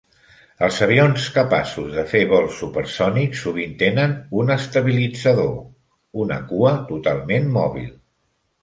[0.67, 5.55] Els avions capaços de fer vols supersònic sovint tenen un estabilitzador,
[6.27, 7.97] una cua totalment mòbil.